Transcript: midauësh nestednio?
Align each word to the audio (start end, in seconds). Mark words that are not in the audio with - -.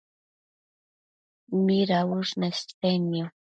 midauësh 1.67 2.35
nestednio? 2.47 3.35